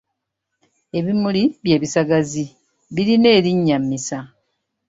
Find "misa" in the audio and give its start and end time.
3.89-4.19